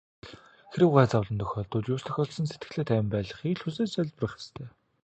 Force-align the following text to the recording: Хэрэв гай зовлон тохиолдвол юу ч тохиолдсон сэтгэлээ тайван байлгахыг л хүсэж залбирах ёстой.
Хэрэв 0.71 0.89
гай 0.95 1.05
зовлон 1.11 1.37
тохиолдвол 1.41 1.85
юу 1.91 1.99
ч 2.01 2.03
тохиолдсон 2.07 2.45
сэтгэлээ 2.49 2.85
тайван 2.87 3.07
байлгахыг 3.11 3.51
л 3.57 3.63
хүсэж 3.63 3.89
залбирах 3.91 4.33
ёстой. 4.41 4.67